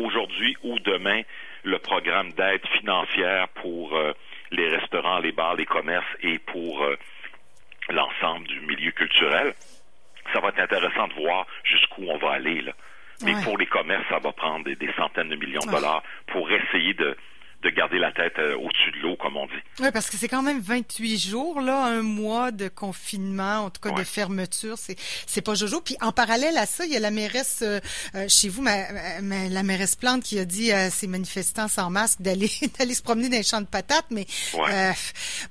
aujourd'hui 0.00 0.56
ou 0.62 0.78
demain 0.80 1.22
le 1.64 1.78
programme 1.78 2.32
d'aide 2.32 2.66
financière 2.78 3.48
pour 3.48 3.96
euh, 3.96 4.12
les 4.50 4.68
restaurants, 4.68 5.18
les 5.18 5.32
bars, 5.32 5.54
les 5.54 5.66
commerces 5.66 6.06
et 6.22 6.38
pour 6.38 6.82
euh, 6.82 6.96
l'ensemble 7.90 8.46
du 8.46 8.60
milieu 8.60 8.90
culturel. 8.92 9.54
Ça 10.32 10.40
va 10.40 10.48
être 10.48 10.60
intéressant 10.60 11.08
de 11.08 11.14
voir 11.14 11.46
jusqu'où 11.64 12.04
on 12.08 12.18
va 12.18 12.32
aller. 12.32 12.62
Là. 12.62 12.72
Mais 13.22 13.34
pour 13.44 13.58
les 13.58 13.66
commerces, 13.66 14.06
ça 14.08 14.18
va 14.18 14.32
prendre 14.32 14.64
des, 14.64 14.92
centaines 14.96 15.28
de 15.28 15.36
millions 15.36 15.60
de 15.60 15.70
dollars 15.70 16.02
pour 16.28 16.50
essayer 16.50 16.94
de 16.94 17.16
de 17.62 17.70
garder 17.70 17.98
la 17.98 18.10
tête 18.12 18.38
euh, 18.38 18.56
au-dessus 18.56 18.90
de 18.92 18.98
l'eau, 19.02 19.16
comme 19.16 19.36
on 19.36 19.46
dit. 19.46 19.52
Oui, 19.80 19.88
parce 19.92 20.08
que 20.08 20.16
c'est 20.16 20.28
quand 20.28 20.42
même 20.42 20.60
28 20.60 21.18
jours, 21.18 21.60
là, 21.60 21.84
un 21.84 22.02
mois 22.02 22.52
de 22.52 22.68
confinement, 22.68 23.64
en 23.64 23.70
tout 23.70 23.80
cas 23.80 23.94
de 23.94 24.04
fermeture. 24.04 24.78
C'est, 24.78 24.96
c'est 25.26 25.42
pas 25.42 25.54
jojo. 25.54 25.80
Puis 25.80 25.96
en 26.00 26.12
parallèle 26.12 26.56
à 26.56 26.66
ça, 26.66 26.86
il 26.86 26.92
y 26.92 26.96
a 26.96 27.00
la 27.00 27.10
mairesse 27.10 27.62
euh, 27.62 27.80
euh, 28.14 28.26
chez 28.28 28.48
vous, 28.48 28.62
ma, 28.62 28.70
la 29.20 29.62
mairesse 29.62 29.96
Plante, 29.96 30.22
qui 30.22 30.38
a 30.38 30.44
dit 30.44 30.72
à 30.72 30.90
ses 30.90 31.06
manifestants 31.06 31.68
sans 31.68 31.90
masque 31.90 32.22
d'aller 32.22 32.48
d'aller 32.78 32.94
se 32.94 33.02
promener 33.02 33.28
dans 33.28 33.36
les 33.36 33.42
champs 33.42 33.60
de 33.60 33.66
patates. 33.66 34.06
Mais 34.10 34.26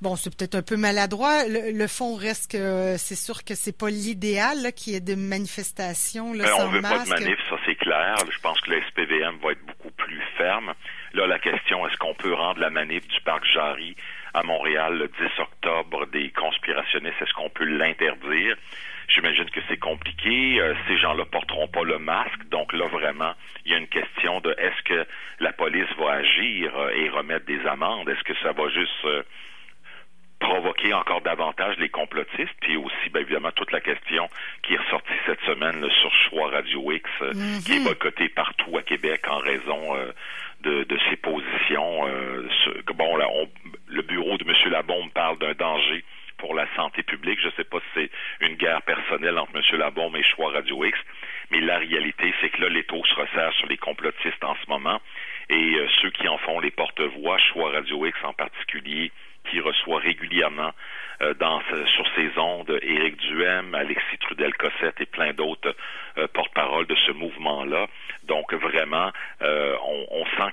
bon, 0.01 0.15
c'est 0.15 0.35
peut-être 0.35 0.55
un 0.55 0.63
peu 0.63 0.77
maladroit. 0.77 1.43
Le, 1.47 1.87
fond 1.87 2.15
reste 2.15 2.51
que 2.51 2.95
c'est 2.97 3.15
sûr 3.15 3.43
que 3.43 3.55
c'est 3.55 3.75
pas 3.75 3.89
l'idéal 3.89 4.73
qu'il 4.75 4.93
y 4.93 4.95
ait 4.95 4.99
de 4.99 5.15
manifestations 5.15 6.33
là, 6.33 6.43
ben, 6.43 6.49
sans 6.55 6.65
on 6.65 6.69
veut 6.69 6.81
pas 6.81 7.03
de 7.03 7.09
manif, 7.09 7.37
ça 7.49 7.55
c'est 7.65 7.75
clair. 7.75 8.15
Je 8.31 8.39
pense 8.39 8.59
que 8.61 8.71
le 8.71 8.81
SPVM 8.81 9.37
va 9.43 9.51
être 9.51 9.65
beaucoup 9.65 9.91
plus 9.91 10.21
ferme. 10.37 10.73
Là, 11.13 11.25
la 11.25 11.39
question, 11.39 11.78
est-ce 11.89 11.97
qu'on 11.97 12.13
peut 12.13 12.33
rendre 12.33 12.59
la 12.59 12.69
manif 12.69 13.07
du 13.07 13.19
parc 13.21 13.45
Jarry 13.45 13.95
à 14.33 14.43
Montréal 14.43 14.97
le 14.97 15.07
10 15.07 15.39
octobre 15.39 16.05
des 16.07 16.29
conspirationnistes, 16.29 17.21
est-ce 17.21 17.33
qu'on 17.33 17.49
peut 17.49 17.65
l'interdire? 17.65 18.55
J'imagine 19.07 19.49
que 19.49 19.59
c'est 19.67 19.77
compliqué. 19.77 20.61
Euh, 20.61 20.75
ces 20.87 20.97
gens-là 20.97 21.25
porteront 21.25 21.67
pas 21.67 21.83
le 21.83 21.97
masque. 21.97 22.47
Donc 22.51 22.73
là, 22.73 22.87
vraiment, 22.87 23.33
il 23.65 23.71
y 23.71 23.75
a 23.75 23.79
une 23.79 23.87
question 23.87 24.39
de 24.39 24.53
est-ce 24.59 24.83
que 24.83 25.07
la 25.39 25.51
police 25.51 25.89
va 25.97 26.11
agir 26.11 26.77
euh, 26.77 26.91
et 26.91 27.09
remettre 27.09 27.47
des 27.47 27.65
amendes? 27.65 28.07
Est-ce 28.07 28.23
que 28.23 28.37
ça 28.43 28.51
va 28.51 28.69
juste 28.69 29.05
euh, 29.05 29.23
provoquer 30.39 30.93
encore 30.93 31.21
davantage 31.21 31.77
les 31.79 31.89
complotistes, 31.89 32.53
puis 32.61 32.77
aussi, 32.77 33.09
bien 33.11 33.21
évidemment, 33.21 33.51
toute 33.51 33.71
la 33.71 33.81
question 33.81 34.29
qui 34.61 34.75
est 34.75 34.77
ressortie 34.77 35.11
cette 35.25 35.41
semaine 35.41 35.85
sur 35.99 36.13
Choix 36.13 36.49
Radio 36.51 36.91
X, 36.91 37.09
qui 37.65 37.73
est 37.73 37.83
boycotté 37.83 38.29
partout 38.29 38.77
à 38.77 38.83
Québec 38.83 39.25
en 39.27 39.39
raison 39.39 39.97
de, 40.61 40.83
de 40.83 40.99
ses 41.09 41.15
positions. 41.17 42.07
Euh, 42.07 42.47
bon, 42.95 43.17
là, 43.17 43.27
le 43.87 44.01
bureau 44.01 44.37
de 44.37 44.43
M. 44.43 44.71
Labombe 44.71 45.11
parle 45.11 45.37
d'un 45.39 45.53
danger 45.53 46.03
pour 46.37 46.53
la 46.53 46.67
santé 46.75 47.03
publique. 47.03 47.39
Je 47.41 47.47
ne 47.47 47.51
sais 47.53 47.63
pas 47.63 47.79
si 47.79 47.85
c'est 47.93 48.45
une 48.45 48.55
guerre 48.55 48.81
personnelle 48.81 49.37
entre 49.37 49.55
M. 49.55 49.79
Labombe 49.79 50.15
et 50.15 50.23
Choix 50.23 50.51
Radio 50.51 50.83
X, 50.85 50.97
mais 51.51 51.61
la 51.61 51.77
réalité, 51.77 52.33
c'est 52.41 52.49
que 52.49 52.61
là, 52.61 52.69
les 52.69 52.83
taux 52.83 53.03
se 53.05 53.15
resserrent 53.15 53.53
sur 53.53 53.67
les 53.67 53.77
complotistes 53.77 54.43
en 54.43 54.55
ce 54.55 54.69
moment. 54.69 54.99
Et 55.49 55.75
euh, 55.75 55.87
ceux 56.01 56.11
qui 56.11 56.27
en 56.27 56.37
font 56.37 56.59
les 56.59 56.71
porte-voix, 56.71 57.37
Choix 57.37 57.71
Radio 57.71 58.05
X 58.05 58.17
en 58.23 58.33
particulier, 58.33 59.11
qui 59.49 59.59
reçoit 59.61 59.99
régulièrement 59.99 60.71
euh, 61.21 61.33
sur 61.95 62.05
ses 62.15 62.37
ondes 62.37 62.77
Éric 62.81 63.17
Duhem, 63.17 63.73
Alexis 63.73 64.17
Trudel-Cossette 64.19 65.01
et 65.01 65.05
plein 65.05 65.33
d'autres 65.33 65.75
porte-parole 66.33 66.85
de 66.85 66.95
ce 66.95 67.11
mouvement-là. 67.11 67.87
Donc 68.23 68.53
vraiment, 68.53 69.11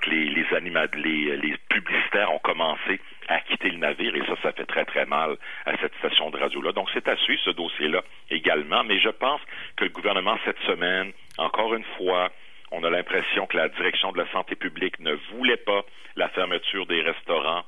les 0.07 1.55
publicitaires 1.69 2.33
ont 2.33 2.39
commencé 2.39 2.99
à 3.27 3.39
quitter 3.41 3.69
le 3.69 3.77
navire 3.77 4.15
et 4.15 4.25
ça, 4.25 4.35
ça 4.41 4.51
fait 4.53 4.65
très 4.65 4.85
très 4.85 5.05
mal 5.05 5.37
à 5.65 5.77
cette 5.77 5.93
station 5.95 6.29
de 6.29 6.37
radio-là. 6.37 6.71
Donc 6.71 6.89
c'est 6.93 7.07
à 7.07 7.17
suivre 7.17 7.41
ce 7.43 7.51
dossier-là 7.51 8.01
également. 8.29 8.83
Mais 8.83 8.99
je 8.99 9.09
pense 9.09 9.41
que 9.75 9.83
le 9.83 9.89
gouvernement 9.89 10.37
cette 10.45 10.59
semaine, 10.59 11.11
encore 11.37 11.73
une 11.75 11.83
fois, 11.97 12.31
on 12.71 12.83
a 12.83 12.89
l'impression 12.89 13.45
que 13.47 13.57
la 13.57 13.69
direction 13.69 14.11
de 14.11 14.17
la 14.17 14.31
santé 14.31 14.55
publique 14.55 14.99
ne 14.99 15.13
voulait 15.31 15.57
pas 15.57 15.83
la 16.15 16.29
fermeture 16.29 16.85
des 16.85 17.01
restaurants 17.01 17.63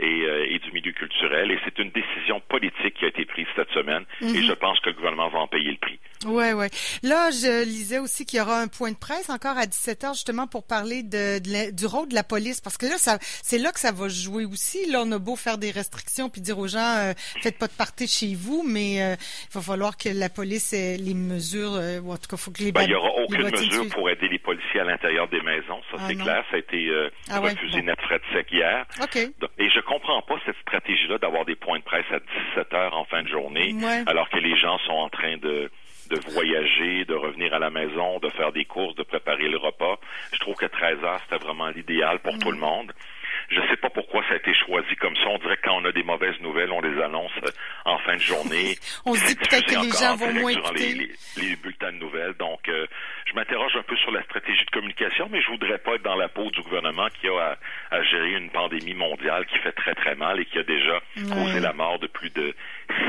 euh, 0.00 0.46
et, 0.48 0.58
du 0.60 0.70
milieu 0.72 0.92
culturel. 0.92 1.50
Et 1.50 1.58
c'est 1.64 1.78
une 1.78 1.90
décision 1.90 2.40
politique 2.48 2.94
qui 2.94 3.04
a 3.04 3.08
été 3.08 3.24
prise 3.24 3.46
cette 3.56 3.70
semaine. 3.70 4.04
Et 4.20 4.26
mhm. 4.26 4.42
je 4.44 4.52
pense 4.52 4.78
que 4.80 4.90
le 4.90 4.96
gouvernement 4.96 5.28
va 5.28 5.40
en 5.40 5.48
payer 5.48 5.72
le 5.72 5.76
prix. 5.76 5.98
Ouais, 6.24 6.52
ouais. 6.52 6.68
Là, 7.02 7.30
je 7.30 7.64
lisais 7.64 7.98
aussi 7.98 8.24
qu'il 8.24 8.38
y 8.38 8.42
aura 8.42 8.60
un 8.60 8.68
point 8.68 8.92
de 8.92 8.96
presse 8.96 9.30
encore 9.30 9.56
à 9.56 9.66
17 9.66 10.02
h 10.02 10.14
justement 10.14 10.46
pour 10.46 10.66
parler 10.66 11.02
de, 11.02 11.70
du 11.72 11.86
rôle 11.86 12.08
de 12.08 12.14
la 12.14 12.22
police, 12.22 12.60
parce 12.60 12.76
que 12.76 12.86
là, 12.86 12.96
c'est 12.98 13.58
là 13.58 13.72
que 13.72 13.80
ça 13.80 13.92
va 13.92 14.08
jouer 14.08 14.44
aussi. 14.44 14.90
Là, 14.90 15.02
on 15.04 15.12
a 15.12 15.18
beau 15.18 15.36
faire 15.36 15.58
des 15.58 15.70
restrictions 15.70 16.28
puis 16.28 16.40
dire 16.40 16.58
aux 16.58 16.68
gens, 16.68 16.96
euh, 16.98 17.12
faites 17.40 17.58
pas 17.58 17.66
de 17.66 17.72
party 17.72 18.06
chez 18.06 18.34
vous, 18.34 18.64
mais 18.64 19.02
euh, 19.02 19.16
il 19.50 19.54
va 19.54 19.60
falloir 19.60 19.96
que 19.96 20.08
la 20.08 20.28
police 20.28 20.72
ait 20.72 20.96
les 20.96 21.14
mesures, 21.14 21.80
ou 22.04 22.12
en 22.12 22.16
tout 22.16 22.28
cas, 22.28 22.36
faut 22.36 22.50
que 22.50 22.62
les. 22.62 22.72
Ben, 22.72 22.82
il 22.82 22.88
n'y 22.88 22.94
aura 22.94 23.10
aucune 23.22 23.50
mesure 23.50 23.88
pour 23.88 24.08
aider 24.10 24.28
les 24.28 24.38
policiers 24.38 24.80
à 24.80 24.84
l'intérieur 24.84 25.28
des 25.28 25.40
maisons. 25.40 25.80
Ça, 25.90 25.98
ah, 25.98 26.04
c'est 26.06 26.14
clair. 26.14 26.44
Ça 26.50 26.56
a 26.56 26.58
été 26.58 26.90
ah, 27.30 27.40
refusé 27.40 27.82
net 27.82 28.00
frais 28.00 28.18
de 28.18 28.36
sec 28.36 28.46
hier. 28.52 28.86
Ok. 29.02 29.16
Et 29.16 29.68
je 29.70 29.80
comprends 29.88 30.22
pas 30.22 30.36
cette 30.44 30.58
stratégie-là 30.62 31.18
d'avoir 31.18 31.44
des 31.44 31.56
points 31.56 31.78
de 31.78 31.84
presse 31.84 32.06
à 32.12 32.20
17 32.54 32.74
heures 32.74 32.96
en 32.96 33.04
fin 33.04 33.22
de 33.22 33.28
journée, 33.28 33.74
alors 34.06 34.28
que 34.28 34.38
les 34.38 34.56
gens 34.56 34.78
sont 34.86 34.92
en 34.92 35.08
train 35.08 35.36
de 35.38 35.70
de 36.08 36.18
voyager, 36.32 37.04
de 37.04 37.14
revenir 37.14 37.52
à 37.54 37.58
la 37.58 37.70
maison, 37.70 38.18
de 38.18 38.30
faire 38.30 38.50
des 38.52 38.64
courses, 38.64 38.94
de 38.94 39.02
préparer 39.02 39.48
le 39.48 39.58
repas. 39.58 39.98
Je 40.32 40.38
trouve 40.38 40.54
que 40.56 40.66
13 40.66 41.04
heures, 41.04 41.20
c'était 41.24 41.44
vraiment 41.44 41.68
l'idéal 41.68 42.18
pour 42.20 42.38
tout 42.38 42.50
le 42.50 42.58
monde. 42.58 42.92
Je 43.50 43.60
ne 43.60 43.68
sais 43.68 43.76
pas 43.76 43.88
pourquoi 43.88 44.22
ça 44.28 44.34
a 44.34 44.36
été 44.36 44.52
choisi 44.54 44.94
comme 44.96 45.16
ça. 45.16 45.28
On 45.28 45.38
dirait 45.38 45.56
que 45.56 45.62
quand 45.62 45.80
on 45.80 45.84
a 45.84 45.92
des 45.92 46.02
mauvaises 46.02 46.38
nouvelles, 46.40 46.70
on 46.70 46.80
les 46.80 47.00
annonce 47.02 47.32
en 47.84 47.98
fin 47.98 48.14
de 48.14 48.20
journée. 48.20 48.76
on 49.06 49.14
se 49.14 49.26
dit 49.26 49.36
peut-être 49.36 49.66
que 49.66 49.84
les 49.84 49.90
gens 49.90 50.16
vont 50.16 50.32
moins 50.34 50.50
écouter. 50.50 50.94
Les, 50.94 51.42
les, 51.42 51.56
bulletins 51.56 51.92
de 51.92 51.98
nouvelles. 51.98 52.34
Donc, 52.34 52.68
euh, 52.68 52.86
je 53.26 53.34
m'interroge 53.34 53.67
un 53.78 53.82
peu 53.82 53.96
sur 53.96 54.10
la 54.10 54.22
stratégie 54.24 54.64
de 54.64 54.70
communication, 54.70 55.28
mais 55.30 55.40
je 55.40 55.48
voudrais 55.48 55.78
pas 55.78 55.94
être 55.94 56.02
dans 56.02 56.16
la 56.16 56.28
peau 56.28 56.50
du 56.50 56.60
gouvernement 56.62 57.08
qui 57.20 57.28
a 57.28 57.56
à, 57.90 58.02
gérer 58.02 58.32
une 58.32 58.50
pandémie 58.50 58.94
mondiale 58.94 59.46
qui 59.46 59.58
fait 59.58 59.72
très, 59.72 59.94
très 59.94 60.14
mal 60.14 60.40
et 60.40 60.44
qui 60.44 60.58
a 60.58 60.62
déjà 60.62 61.00
causé 61.32 61.60
la 61.60 61.72
mort 61.72 61.98
de 61.98 62.06
plus 62.06 62.30
de 62.30 62.54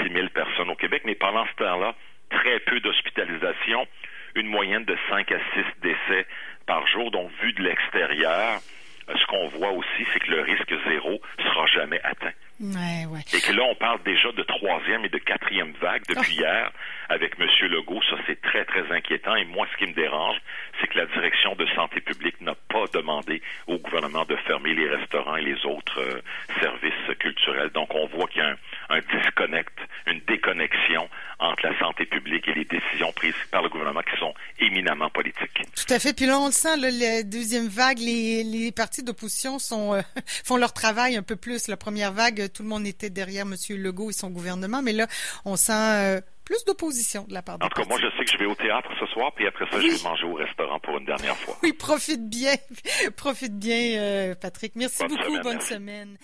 6000 0.03 0.29
personnes 0.29 0.69
au 0.69 0.75
Québec. 0.75 1.03
Mais 1.05 1.15
pendant 1.15 1.45
ce 1.47 1.63
temps-là, 1.63 1.95
très 2.29 2.59
peu 2.59 2.79
d'hospitalisations, 2.79 3.87
une 4.35 4.47
moyenne 4.47 4.85
de 4.85 4.95
5 5.09 5.31
à 5.31 5.39
6 5.53 5.65
décès 5.81 6.27
par 6.65 6.85
jour. 6.87 7.11
Donc, 7.11 7.31
vu 7.41 7.53
de 7.53 7.63
l'extérieur, 7.63 8.59
ce 9.07 9.25
qu'on 9.25 9.47
voit 9.47 9.71
aussi, 9.71 10.05
c'est 10.13 10.19
que 10.19 10.31
le 10.31 10.41
risque 10.41 10.73
zéro 10.87 11.19
sera 11.39 11.65
jamais 11.67 11.99
atteint. 12.03 12.33
Ouais, 12.59 13.05
ouais. 13.09 13.21
Et 13.33 13.41
que 13.41 13.53
là, 13.53 13.63
on 13.63 13.75
parle 13.75 14.03
déjà 14.03 14.31
de 14.31 14.43
troisième 14.43 15.05
et 15.05 15.09
de 15.09 15.17
quatrième 15.17 15.71
vague 15.81 16.03
depuis 16.07 16.35
oh. 16.37 16.41
hier 16.41 16.71
avec 17.09 17.33
M. 17.39 17.47
Legault. 17.69 18.01
Ça, 18.09 18.17
c'est 18.27 18.41
très, 18.41 18.65
très 18.65 18.89
inquiétant. 18.91 19.35
Et 19.35 19.45
moi, 19.45 19.67
ce 19.71 19.77
qui 19.77 19.89
me 19.89 19.95
dérange, 19.95 20.37
c'est 20.79 20.87
que 20.87 20.97
la 20.97 21.05
direction 21.07 21.55
de 21.55 21.65
santé 21.75 21.99
publique 22.01 22.39
n'a 22.41 22.55
pas 22.55 22.85
demandé 22.93 23.41
au 23.67 23.77
gouvernement 23.77 24.25
de 24.25 24.35
fermer 24.47 24.73
les 24.73 24.87
restaurants 24.87 25.35
et 25.35 25.41
les 25.41 25.65
autres 25.65 25.99
euh, 25.99 26.21
services 26.61 27.17
culturels. 27.19 27.69
Donc, 27.69 27.93
on 27.93 28.07
voit 28.07 28.27
qu'il 28.27 28.41
y 28.41 28.45
a 28.45 28.49
un, 28.49 28.97
un 28.97 28.99
disconnect, 28.99 29.73
une 30.07 30.21
déconnexion 30.27 31.09
entre 31.39 31.67
la 31.67 31.77
santé 31.79 32.05
publique 32.05 32.47
et 32.47 32.53
les 32.53 32.65
décisions 32.65 33.11
prises 33.13 33.33
par 33.51 33.61
le 33.61 33.69
gouvernement 33.69 34.01
qui 34.01 34.17
sont 34.19 34.33
éminemment 34.59 35.09
politiques. 35.09 35.61
Tout 35.75 35.93
à 35.93 35.99
fait. 35.99 36.13
Puis 36.15 36.25
là, 36.25 36.39
on 36.39 36.47
le 36.47 36.51
sent, 36.51 36.77
la 36.77 37.23
deuxième 37.23 37.67
vague, 37.67 37.99
les, 37.99 38.43
les 38.43 38.71
partis 38.71 39.03
d'opposition 39.03 39.57
euh, 39.93 40.01
font 40.45 40.57
leur 40.57 40.73
travail 40.73 41.15
un 41.15 41.23
peu 41.23 41.35
plus. 41.35 41.67
La 41.67 41.77
première 41.77 42.11
vague, 42.11 42.51
tout 42.53 42.63
le 42.63 42.69
monde 42.69 42.85
était 42.85 43.09
derrière 43.09 43.43
M. 43.43 43.55
Legault 43.77 44.09
et 44.09 44.13
son 44.13 44.29
gouvernement, 44.29 44.81
mais 44.81 44.93
là, 44.93 45.07
on 45.45 45.55
sent 45.55 45.73
euh, 45.73 46.21
plus 46.49 46.65
d'opposition 46.65 47.25
de 47.27 47.33
la 47.35 47.43
part 47.43 47.59
des 47.59 47.65
En 47.65 47.69
tout 47.69 47.79
cas, 47.83 47.87
moi, 47.87 47.99
je 48.01 48.07
sais 48.17 48.25
que 48.25 48.31
je 48.31 48.37
vais 48.39 48.47
au 48.47 48.55
théâtre 48.55 48.89
ce 48.99 49.05
soir, 49.13 49.31
puis 49.35 49.45
après 49.45 49.65
ça, 49.69 49.79
je 49.79 49.87
vais 49.87 50.03
manger 50.03 50.25
au 50.25 50.33
restaurant 50.33 50.79
pour 50.79 50.97
une 50.97 51.05
dernière 51.05 51.37
fois. 51.37 51.55
Oui, 51.61 51.73
profite 51.73 52.27
bien. 52.27 52.55
profite 53.17 53.59
bien, 53.59 53.99
euh, 53.99 54.35
Patrick. 54.35 54.75
Merci 54.75 55.03
beaucoup. 55.05 55.39
Bonne 55.43 55.61
semaine. 55.61 56.17